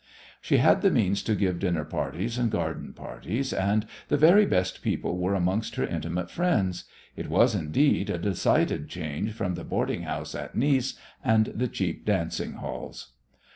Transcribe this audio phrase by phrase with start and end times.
[0.41, 4.81] She had the means to give dinner parties and garden parties, and the very best
[4.81, 6.85] people were amongst her intimate friends.
[7.15, 12.03] It was, indeed, a decided change from the boarding house at Nice and the cheap
[12.03, 13.11] dancing halls.